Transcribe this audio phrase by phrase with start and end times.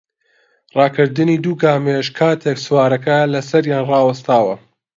[0.77, 4.55] ڕاکردنی دوو گامێش کاتێک سوارەکە لەسەریان ڕاوەستاوە